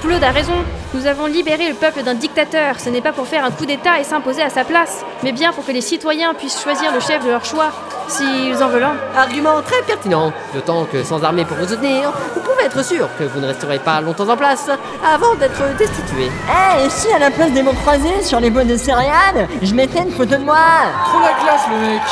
Claude 0.04 0.23
a 0.23 0.32
raison. 0.32 0.52
Nous 0.92 1.06
avons 1.06 1.25
libéré 1.25 1.66
le 1.66 1.75
peuple 1.75 2.02
d'un 2.02 2.12
dictateur. 2.12 2.78
Ce 2.78 2.90
n'est 2.90 3.00
pas 3.00 3.12
pour 3.12 3.26
faire 3.26 3.42
un 3.42 3.50
coup 3.50 3.64
d'État 3.64 3.99
et 3.99 4.04
s'imposer 4.04 4.42
à 4.42 4.50
sa 4.50 4.62
place, 4.62 5.02
mais 5.23 5.32
bien 5.32 5.50
pour 5.52 5.64
que 5.64 5.73
les 5.73 5.80
citoyens 5.80 6.34
puissent 6.34 6.62
choisir 6.62 6.92
le 6.92 7.00
chef 7.00 7.25
de 7.25 7.30
leur 7.30 7.44
choix, 7.44 7.73
s'ils 8.06 8.62
en 8.62 8.68
veulent 8.68 8.84
un. 8.84 8.96
Argument 9.16 9.62
très 9.62 9.82
pertinent. 9.87 10.30
D'autant 10.52 10.84
que 10.84 11.02
sans 11.02 11.25
armée 11.25 11.46
pour 11.46 11.56
vous 11.56 11.68
soutenir, 11.68 12.12
vous 12.34 12.42
pouvez 12.42 12.66
être 12.66 12.84
sûr 12.84 13.08
que 13.18 13.25
vous 13.25 13.40
ne 13.40 13.46
resterez 13.46 13.78
pas 13.78 14.02
longtemps 14.02 14.28
en 14.28 14.37
place 14.37 14.68
avant 15.02 15.34
d'être 15.37 15.75
destitué. 15.78 16.28
Eh, 16.49 16.84
et 16.84 16.90
si 16.90 17.11
à 17.11 17.18
la 17.18 17.30
place 17.30 17.52
des 17.52 17.62
mots 17.62 17.73
croisés 17.73 18.23
sur 18.23 18.40
les 18.40 18.50
boîtes 18.50 18.68
de 18.68 18.76
céréales, 18.76 19.49
je 19.62 19.75
mettais 19.75 20.00
une 20.00 20.12
photo 20.12 20.37
de 20.37 20.44
moi 20.44 20.58
Trop 21.06 21.20
la 21.20 21.32
classe, 21.42 21.62
le 21.70 21.78
mec 21.78 22.02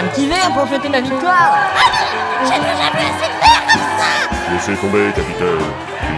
un 0.00 0.08
petit 0.08 0.26
verre 0.26 0.50
pour 0.54 0.66
fêter 0.66 0.88
ma 0.88 1.00
victoire 1.00 1.58
Laissez 4.52 4.74
tomber, 4.80 5.12
capitaine. 5.14 5.64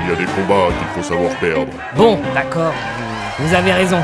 Il 0.04 0.10
y 0.10 0.12
a 0.12 0.16
des 0.16 0.24
combats 0.24 0.68
qu'il 0.78 1.02
faut 1.02 1.08
savoir 1.08 1.32
perdre. 1.36 1.72
Bon, 1.94 2.18
d'accord, 2.34 2.72
vous 3.38 3.54
avez 3.54 3.72
raison. 3.72 3.98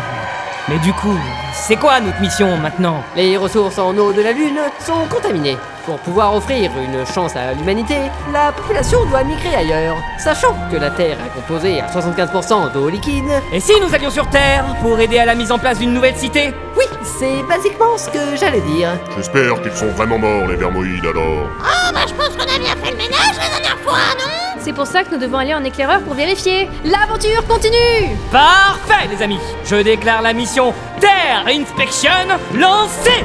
Mais 0.69 0.79
du 0.81 0.93
coup, 0.93 1.17
c'est 1.55 1.77
quoi 1.77 1.99
notre 1.99 2.21
mission 2.21 2.59
maintenant 2.59 3.03
Les 3.17 3.39
ressources 3.39 3.79
en 3.79 3.97
eau 3.97 4.13
de 4.13 4.21
la 4.21 4.33
Lune 4.33 4.59
sont 4.81 5.07
contaminées. 5.09 5.57
Pour 5.87 5.99
pouvoir 6.01 6.35
offrir 6.35 6.71
une 6.79 7.07
chance 7.07 7.35
à 7.37 7.55
l'humanité, 7.55 7.97
la 8.31 8.53
population 8.53 9.07
doit 9.07 9.25
migrer 9.25 9.55
ailleurs, 9.55 9.97
sachant 10.19 10.55
que 10.71 10.77
la 10.77 10.91
Terre 10.91 11.17
est 11.25 11.35
composée 11.35 11.81
à 11.81 11.87
75% 11.87 12.73
d'eau 12.73 12.91
liquide. 12.91 13.31
Et 13.51 13.61
si 13.61 13.73
nous 13.81 13.95
allions 13.95 14.11
sur 14.11 14.29
Terre 14.29 14.67
pour 14.83 15.01
aider 15.01 15.19
à 15.19 15.25
la 15.25 15.35
mise 15.35 15.51
en 15.51 15.59
place 15.59 15.79
d'une 15.79 15.95
nouvelle 15.95 16.17
cité? 16.17 16.53
Oui, 16.77 16.85
c'est 17.03 17.43
basiquement 17.49 17.97
ce 17.97 18.11
que 18.11 18.37
j'allais 18.39 18.61
dire. 18.61 18.91
J'espère 19.17 19.63
qu'ils 19.63 19.73
sont 19.73 19.89
vraiment 19.89 20.19
morts, 20.19 20.49
les 20.49 20.57
vermoïdes, 20.57 21.07
alors. 21.07 21.49
Ah, 21.65 21.91
bah, 21.95 22.01
je 22.07 22.13
pense 22.13 22.37
qu'on 22.37 22.43
a 22.55 22.59
bien 22.59 22.77
fait 22.85 22.91
le 22.91 22.99
ménage 22.99 23.39
la 23.39 23.49
dernière 23.49 23.79
fois, 23.79 23.99
non? 24.19 24.48
C'est 24.61 24.73
pour 24.73 24.87
ça 24.87 25.05
que 25.05 25.15
nous 25.15 25.21
devons 25.21 25.39
aller 25.39 25.55
en 25.55 25.65
éclaireur 25.65 26.01
pour 26.01 26.15
vérifier. 26.15 26.69
L'aventure 26.85 27.47
continue! 27.47 28.17
Parfait, 28.33 29.09
les 29.11 29.23
amis. 29.23 29.39
Je 29.65 29.77
déclare 29.77 30.23
la 30.23 30.33
mission 30.33 30.75
Terre 31.01 31.45
Inspection 31.47 32.11
lancée. 32.55 33.25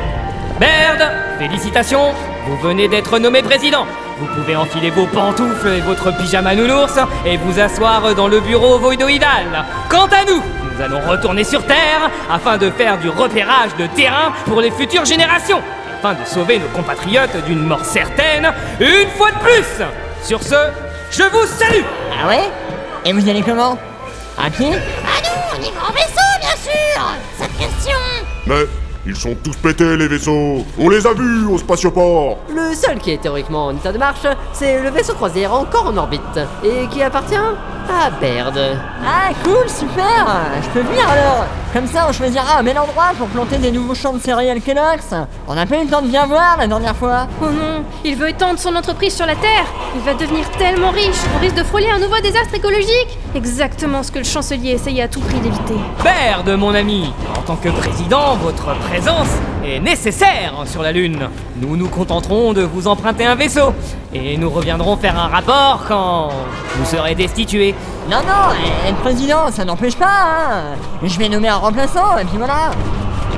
Merde. 0.59 1.11
Félicitations. 1.39 2.13
Vous 2.47 2.57
venez 2.57 2.87
d'être 2.87 3.17
nommé 3.19 3.41
président. 3.41 3.85
Vous 4.19 4.27
pouvez 4.27 4.55
enfiler 4.55 4.91
vos 4.91 5.07
pantoufles 5.07 5.69
et 5.69 5.81
votre 5.81 6.15
pyjama 6.15 6.55
nounours 6.55 6.99
et 7.25 7.37
vous 7.37 7.59
asseoir 7.59 8.13
dans 8.13 8.27
le 8.27 8.39
bureau 8.39 8.77
voïdoïdal. 8.77 9.65
Quant 9.89 10.05
à 10.05 10.23
nous, 10.25 10.41
nous 10.73 10.81
allons 10.81 11.01
retourner 11.01 11.43
sur 11.43 11.65
Terre 11.65 12.11
afin 12.31 12.57
de 12.57 12.69
faire 12.69 12.99
du 12.99 13.09
repérage 13.09 13.75
de 13.77 13.87
terrain 13.87 14.31
pour 14.45 14.61
les 14.61 14.71
futures 14.71 15.05
générations, 15.05 15.61
afin 15.97 16.13
de 16.13 16.25
sauver 16.25 16.59
nos 16.59 16.67
compatriotes 16.67 17.43
d'une 17.45 17.65
mort 17.65 17.83
certaine, 17.83 18.53
une 18.79 19.09
fois 19.17 19.31
de 19.31 19.39
plus. 19.39 19.83
Sur 20.23 20.43
ce, 20.43 20.55
je 21.15 21.23
vous 21.23 21.45
salue 21.45 21.83
Ah 22.21 22.27
ouais 22.27 22.49
Et 23.05 23.13
vous 23.13 23.27
allez 23.29 23.41
comment 23.41 23.77
À 24.37 24.49
pied 24.49 24.71
Ah 24.73 25.21
non, 25.23 25.57
on 25.57 25.61
y 25.61 25.71
va 25.71 25.89
en 25.89 25.91
vaisseau, 25.91 26.39
bien 26.39 26.55
sûr 26.71 27.01
Cette 27.39 27.57
question 27.57 27.97
Mais 28.47 28.65
ils 29.05 29.15
sont 29.15 29.35
tous 29.43 29.55
pétés, 29.57 29.97
les 29.97 30.07
vaisseaux. 30.07 30.65
On 30.79 30.87
les 30.87 31.05
a 31.05 31.13
vus 31.13 31.45
au 31.45 31.57
spatioport. 31.57 32.37
Le 32.49 32.73
seul 32.73 32.99
qui 32.99 33.11
est 33.11 33.17
théoriquement 33.21 33.65
en 33.65 33.75
état 33.75 33.91
de 33.91 33.97
marche, 33.97 34.25
c'est 34.53 34.81
le 34.81 34.89
vaisseau 34.91 35.13
croisière 35.13 35.53
encore 35.53 35.87
en 35.87 35.97
orbite, 35.97 36.39
et 36.63 36.87
qui 36.87 37.03
appartient 37.03 37.35
à 37.89 38.09
Baird. 38.09 38.57
Ah 39.05 39.29
cool, 39.43 39.67
super 39.69 40.25
Je 40.61 40.69
peux 40.69 40.81
venir 40.81 41.07
alors 41.09 41.45
Comme 41.73 41.87
ça 41.87 42.05
on 42.09 42.13
choisira 42.13 42.59
un 42.59 42.63
bel 42.63 42.77
endroit 42.77 43.11
pour 43.17 43.27
planter 43.27 43.57
des 43.57 43.71
nouveaux 43.71 43.95
champs 43.95 44.13
de 44.13 44.19
céréales 44.19 44.61
Kellogg's 44.61 45.13
On 45.47 45.55
n'a 45.55 45.65
pas 45.65 45.77
eu 45.77 45.83
le 45.85 45.89
temps 45.89 46.01
de 46.01 46.07
bien 46.07 46.25
voir 46.25 46.57
la 46.57 46.67
dernière 46.67 46.95
fois 46.95 47.27
Oh 47.41 47.45
non, 47.45 47.83
il 48.03 48.15
veut 48.15 48.29
étendre 48.29 48.59
son 48.59 48.75
entreprise 48.75 49.15
sur 49.15 49.25
la 49.25 49.35
Terre. 49.35 49.65
Il 49.95 50.01
va 50.01 50.13
devenir 50.13 50.49
tellement 50.51 50.89
riche 50.91 51.17
qu'on 51.33 51.39
risque 51.39 51.55
de 51.55 51.63
frôler 51.63 51.89
un 51.89 51.99
nouveau 51.99 52.19
désastre 52.21 52.55
écologique. 52.55 53.17
Exactement 53.35 54.03
ce 54.03 54.11
que 54.11 54.19
le 54.19 54.25
chancelier 54.25 54.71
essayait 54.71 55.03
à 55.03 55.07
tout 55.07 55.21
prix 55.21 55.39
d'éviter. 55.39 55.75
Père 56.03 56.43
de 56.43 56.55
mon 56.55 56.73
ami, 56.73 57.11
en 57.37 57.41
tant 57.41 57.55
que 57.55 57.69
président, 57.69 58.35
votre 58.35 58.75
présence 58.87 59.29
est 59.63 59.79
nécessaire 59.79 60.53
sur 60.65 60.81
la 60.81 60.91
Lune. 60.91 61.29
Nous 61.61 61.75
nous 61.75 61.87
contenterons 61.87 62.53
de 62.53 62.61
vous 62.61 62.87
emprunter 62.87 63.25
un 63.25 63.35
vaisseau 63.35 63.73
et 64.13 64.37
nous 64.37 64.49
reviendrons 64.49 64.97
faire 64.97 65.17
un 65.17 65.27
rapport 65.27 65.85
quand 65.87 66.29
vous 66.75 66.85
serez 66.85 67.15
destitué. 67.15 67.73
Non, 68.09 68.17
non, 68.17 68.55
eh, 68.87 68.93
président, 68.93 69.49
ça 69.51 69.63
n'empêche 69.65 69.95
pas, 69.95 70.05
hein 70.05 70.63
Je 71.01 71.17
vais 71.17 71.29
nommer 71.29 71.47
un 71.47 71.57
remplaçant, 71.57 72.17
et 72.17 72.25
puis 72.25 72.37
voilà 72.37 72.71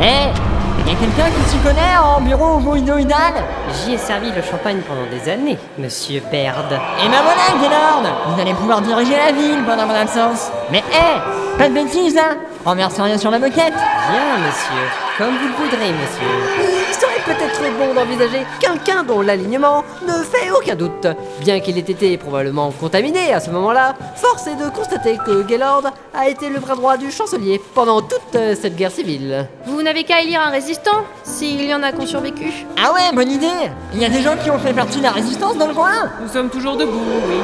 Eh 0.02 0.55
Il 0.80 0.88
y 0.88 0.96
a 0.96 1.00
quelqu'un 1.00 1.30
qui 1.32 1.50
s'y 1.50 1.58
connaît 1.58 1.98
en 2.02 2.22
bureau 2.22 2.60
voïdoïdal 2.60 3.34
J'y 3.74 3.94
ai 3.94 3.98
servi 3.98 4.32
le 4.32 4.42
champagne 4.42 4.82
pendant 4.88 5.06
des 5.10 5.30
années, 5.32 5.58
monsieur 5.78 6.22
Baird. 6.32 6.72
Et 6.72 7.10
ben 7.10 7.22
voilà, 7.24 7.62
Gaylord 7.62 8.04
Vous 8.28 8.42
allez 8.42 8.54
pouvoir 8.54 8.82
diriger 8.82 9.16
la 9.16 9.32
ville 9.32 9.64
pendant 9.66 9.88
mon 9.88 9.96
absence 9.96 10.52
Mais 10.72 10.84
eh 10.92 11.58
Pas 11.58 11.70
de 11.70 11.74
bêtises, 11.74 12.18
hein 12.18 12.38
Renverse 12.64 13.00
rien 13.00 13.18
sur 13.18 13.32
la 13.32 13.40
moquette 13.40 13.74
Bien, 13.74 14.38
monsieur. 14.46 14.86
Comme 15.18 15.38
vous 15.38 15.48
le 15.48 15.66
voudrez, 15.66 15.92
monsieur. 15.92 16.85
Peut-être 17.26 17.60
bon 17.80 17.94
d'envisager 17.96 18.46
quelqu'un 18.60 19.04
dont 19.04 19.22
l'alignement 19.22 19.84
ne 20.08 20.14
fait 20.24 20.52
aucun 20.52 20.76
doute. 20.76 21.08
Bien 21.40 21.60
qu'il 21.60 21.76
ait 21.78 21.82
été 21.82 22.18
probablement 22.18 22.72
contaminé 22.72 23.34
à 23.34 23.40
ce 23.40 23.50
moment-là, 23.50 23.96
force 24.16 24.46
est 24.46 24.56
de 24.56 24.70
constater 24.70 25.18
que 25.26 25.42
Gaylord 25.42 25.86
a 26.14 26.30
été 26.30 26.50
le 26.50 26.60
bras 26.60 26.76
droit 26.76 26.98
du 26.98 27.10
chancelier 27.12 27.60
pendant 27.74 28.02
toute 28.02 28.34
cette 28.34 28.76
guerre 28.76 28.92
civile. 28.92 29.48
Vous 29.66 29.82
n'avez 29.82 30.04
qu'à 30.04 30.22
élire 30.22 30.42
un 30.42 30.52
résistant, 30.52 31.04
s'il 31.24 31.66
y 31.66 31.74
en 31.74 31.82
a 31.82 31.92
qui 31.92 32.02
ont 32.02 32.06
survécu. 32.06 32.52
Ah 32.78 32.94
ouais, 32.94 33.12
bonne 33.14 33.32
idée 33.32 33.72
Il 33.94 34.00
y 34.02 34.06
a 34.06 34.10
des 34.10 34.22
gens 34.22 34.38
qui 34.38 34.52
ont 34.52 34.60
fait 34.60 34.74
partie 34.74 35.00
de 35.00 35.04
la 35.04 35.12
résistance 35.12 35.58
dans 35.58 35.68
le 35.68 35.74
coin 35.74 36.12
Nous 36.22 36.30
sommes 36.32 36.50
toujours 36.50 36.78
debout, 36.78 37.02
oui. 37.28 37.40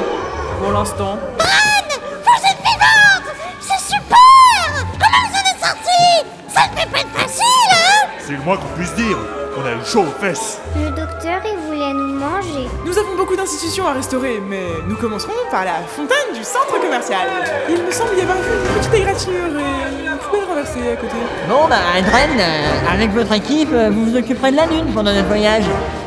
Pour 0.62 0.70
l'instant. 0.72 1.18
Vous 1.38 2.48
êtes 2.48 2.58
vivante 2.58 3.34
C'est 3.60 3.94
super 3.94 4.86
Comment 4.92 5.28
vous 5.28 5.38
en 5.38 5.50
êtes 5.50 5.64
sorti 5.64 6.24
Ça 6.48 6.60
ne 6.70 6.78
fait 6.78 6.88
pas 6.88 7.00
être 7.00 7.18
facile, 7.18 7.42
hein? 7.72 8.08
C'est 8.20 8.32
le 8.34 8.42
moins 8.42 8.56
qu'on 8.56 8.76
puisse 8.76 8.94
dire. 8.94 9.18
On 9.54 9.66
a 9.66 9.74
le 9.74 9.84
chaud 9.84 10.00
aux 10.02 10.20
fesses. 10.24 10.58
Le 10.76 10.88
docteur, 10.90 11.40
il 11.44 11.58
voulait 11.66 11.92
nous 11.92 12.14
manger. 12.18 12.68
Nous 12.86 12.98
avons 12.98 13.16
beaucoup 13.16 13.36
d'institutions 13.36 13.86
à 13.86 13.92
restaurer, 13.92 14.40
mais 14.48 14.64
nous 14.88 14.96
commencerons 14.96 15.32
par 15.50 15.64
la 15.64 15.74
fontaine 15.86 16.32
du 16.34 16.42
centre 16.42 16.80
commercial. 16.80 17.28
Il 17.68 17.82
me 17.82 17.90
semble 17.90 18.16
y 18.16 18.22
avoir 18.22 18.38
une 18.38 18.78
petite 18.80 18.94
égratignure 18.94 19.48
et 19.58 20.06
une 20.06 20.16
poubelle 20.18 20.44
renversée 20.48 20.92
à 20.92 20.96
côté. 20.96 21.16
Bon 21.48 21.68
bah, 21.68 21.76
Dren, 22.00 22.30
euh, 22.38 22.92
avec 22.94 23.10
votre 23.10 23.32
équipe, 23.32 23.68
euh, 23.72 23.90
vous 23.92 24.06
vous 24.06 24.16
occuperez 24.16 24.52
de 24.52 24.56
la 24.56 24.66
Lune 24.66 24.86
pendant 24.94 25.12
notre 25.12 25.28
voyage. 25.28 25.64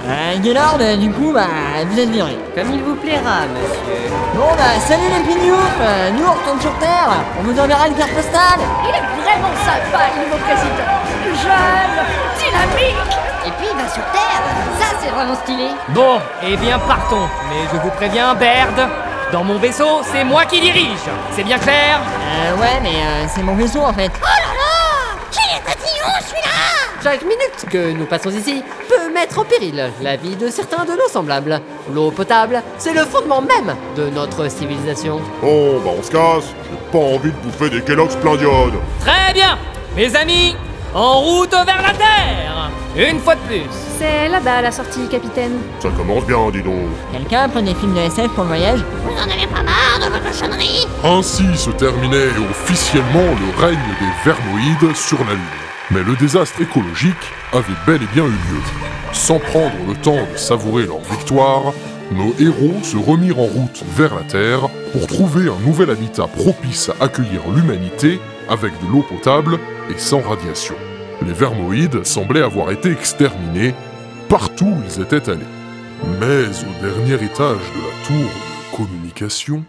Euh, 0.07 0.37
Gaylord, 0.41 0.77
euh, 0.81 0.97
du 0.97 1.11
coup, 1.11 1.31
bah, 1.31 1.47
vous 1.85 1.99
êtes 1.99 2.09
viré. 2.09 2.37
Comme 2.55 2.71
il 2.73 2.81
vous 2.81 2.95
plaira, 2.95 3.45
monsieur. 3.53 4.09
Bon, 4.35 4.49
bah, 4.57 4.79
salut 4.87 5.03
les 5.09 5.23
pignoufs 5.23 5.57
euh, 5.81 6.11
Nous, 6.11 6.25
on 6.25 6.33
retourne 6.33 6.61
sur 6.61 6.73
Terre 6.79 7.09
On 7.39 7.43
vous 7.43 7.59
enverra 7.59 7.87
une 7.87 7.95
carte 7.95 8.11
postale 8.11 8.59
Il 8.83 8.89
est 8.89 9.21
vraiment 9.21 9.53
sympa, 9.65 10.09
le 10.15 10.25
nouveau 10.25 10.37
président. 10.45 10.89
Jeune, 11.41 12.05
dynamique. 12.37 13.34
Et 13.45 13.51
puis 13.51 13.67
il 13.71 13.77
va 13.77 13.87
sur 13.89 14.03
Terre. 14.11 14.41
Ça, 14.79 14.95
c'est 14.99 15.09
vraiment 15.09 15.35
stylé. 15.35 15.67
Bon, 15.89 16.19
eh 16.43 16.57
bien 16.57 16.79
partons. 16.79 17.27
Mais 17.49 17.67
je 17.71 17.77
vous 17.77 17.89
préviens, 17.91 18.33
Baird, 18.33 18.89
dans 19.31 19.43
mon 19.43 19.59
vaisseau, 19.59 20.01
c'est 20.11 20.23
moi 20.23 20.45
qui 20.45 20.59
dirige. 20.61 20.97
C'est 21.31 21.43
bien 21.43 21.59
clair? 21.59 21.99
Euh, 21.99 22.55
ouais, 22.59 22.79
mais 22.81 22.89
euh, 22.95 23.25
c'est 23.27 23.43
mon 23.43 23.53
vaisseau, 23.55 23.81
en 23.81 23.93
fait. 23.93 24.11
Oh 24.21 24.25
là 24.25 24.53
là 24.53 25.19
Qu'il 25.31 25.55
est 25.55 25.61
tatillon, 25.61 26.11
celui-là? 26.27 27.01
Chaque 27.03 27.21
minute 27.21 27.65
que 27.69 27.91
nous 27.91 28.05
passons 28.05 28.31
ici 28.31 28.63
peut 28.89 29.13
mettre 29.13 29.37
en 29.39 29.43
péril 29.43 29.91
la 30.01 30.15
vie 30.15 30.35
de 30.35 30.49
certains 30.49 30.83
de 30.85 30.91
nos 30.93 31.07
semblables. 31.07 31.61
L'eau 31.93 32.09
potable, 32.09 32.63
c'est 32.79 32.93
le 32.93 33.05
fondement 33.05 33.41
même 33.41 33.75
de 33.95 34.09
notre 34.09 34.49
civilisation. 34.49 35.21
Bon, 35.41 35.79
bah 35.81 35.91
on 35.99 36.01
se 36.01 36.09
casse. 36.09 36.45
J'ai 36.63 36.91
pas 36.91 37.05
envie 37.05 37.31
de 37.31 37.37
bouffer 37.37 37.69
des 37.69 37.81
Kellogg's 37.81 38.15
plein 38.15 38.35
d'iode. 38.37 38.73
Très 39.01 39.33
bien 39.33 39.57
Mes 39.95 40.15
amis, 40.15 40.55
en 40.95 41.19
route 41.19 41.51
vers 41.51 41.81
la 41.83 41.93
Terre 41.93 42.54
Une 42.97 43.19
fois 43.19 43.35
de 43.35 43.41
plus 43.41 43.69
C'est 43.99 44.29
là-bas 44.29 44.61
la 44.61 44.71
sortie, 44.71 45.09
capitaine. 45.09 45.51
Ça 45.81 45.89
commence 45.97 46.25
bien, 46.25 46.49
dis 46.49 46.61
donc. 46.61 46.87
Quelqu'un 47.11 47.49
prend 47.49 47.61
des 47.61 47.75
films 47.75 47.93
de 47.93 47.99
SF 47.99 48.29
pour 48.31 48.45
le 48.45 48.49
voyage? 48.49 48.79
Vous 49.03 49.11
en 49.17 49.23
avez 49.29 49.47
pas 49.47 49.63
marre 49.63 49.99
de 49.99 50.09
votre 50.13 50.23
cochonnerie 50.23 50.87
Ainsi 51.03 51.57
se 51.57 51.71
terminait 51.71 52.29
officiellement 52.49 53.19
le 53.19 53.61
règne 53.61 53.77
des 53.99 54.29
Vermoïdes 54.31 54.95
sur 54.95 55.17
la 55.25 55.33
Lune. 55.33 55.43
Mais 55.91 56.03
le 56.03 56.15
désastre 56.15 56.61
écologique 56.61 57.15
avait 57.51 57.75
bel 57.85 58.01
et 58.01 58.13
bien 58.13 58.23
eu 58.23 58.29
lieu. 58.29 58.61
Sans 59.11 59.39
prendre 59.39 59.75
le 59.89 59.95
temps 59.95 60.25
de 60.31 60.37
savourer 60.37 60.85
leur 60.85 61.01
victoire, 61.01 61.73
nos 62.11 62.33
héros 62.39 62.81
se 62.81 62.95
remirent 62.95 63.39
en 63.39 63.45
route 63.47 63.83
vers 63.97 64.15
la 64.15 64.23
Terre 64.23 64.69
pour 64.93 65.05
trouver 65.07 65.49
un 65.49 65.67
nouvel 65.67 65.89
habitat 65.89 66.27
propice 66.27 66.89
à 67.01 67.03
accueillir 67.03 67.41
l'humanité 67.53 68.21
avec 68.47 68.71
de 68.71 68.87
l'eau 68.89 69.03
potable 69.03 69.59
et 69.93 69.99
sans 69.99 70.21
radiation. 70.21 70.75
Les 71.21 71.33
Vermoïdes 71.33 72.05
semblaient 72.05 72.43
avoir 72.43 72.71
été 72.71 72.91
exterminés 72.91 73.73
partout 74.29 74.65
où 74.65 74.81
ils 74.87 75.01
étaient 75.01 75.29
allés. 75.29 75.41
Mais 76.19 76.45
au 76.47 76.81
dernier 76.81 77.15
étage 77.15 77.57
de 77.57 77.81
la 77.81 78.07
tour 78.07 78.29
de 78.29 78.77
communication, 78.77 79.63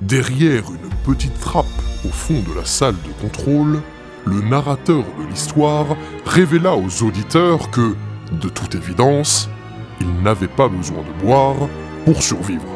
derrière 0.00 0.64
une 0.68 1.14
petite 1.14 1.38
trappe 1.40 1.66
au 2.04 2.08
fond 2.08 2.42
de 2.48 2.54
la 2.54 2.64
salle 2.64 2.96
de 3.04 3.22
contrôle, 3.22 3.80
le 4.24 4.40
narrateur 4.40 5.04
de 5.18 5.28
l'histoire 5.28 5.86
révéla 6.26 6.76
aux 6.76 7.02
auditeurs 7.02 7.70
que, 7.70 7.94
de 8.32 8.48
toute 8.48 8.74
évidence, 8.74 9.48
ils 10.00 10.22
n'avaient 10.22 10.46
pas 10.48 10.68
besoin 10.68 11.02
de 11.02 11.24
boire 11.24 11.56
pour 12.04 12.22
survivre. 12.22 12.66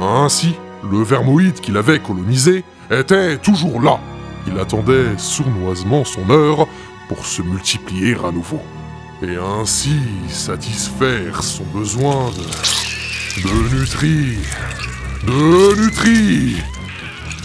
Ainsi, 0.00 0.54
le 0.90 1.02
vermoïde 1.02 1.60
qu'il 1.60 1.76
avait 1.76 2.00
colonisé 2.00 2.64
était 2.90 3.38
toujours 3.38 3.80
là. 3.80 3.98
Il 4.46 4.58
attendait 4.58 5.16
sournoisement 5.16 6.04
son 6.04 6.28
heure 6.30 6.66
se 7.22 7.42
multiplier 7.42 8.16
à 8.24 8.30
nouveau. 8.32 8.62
Et 9.22 9.36
ainsi 9.36 9.98
satisfaire 10.28 11.42
son 11.42 11.64
besoin 11.64 12.30
de... 12.30 12.42
de 13.42 13.54
nutri... 13.76 14.38
de 15.26 15.74
nutri... 15.80 16.56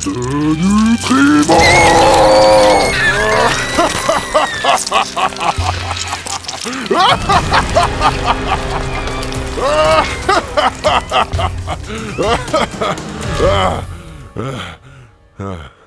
de 0.06 0.12
nutriments. 0.56 1.58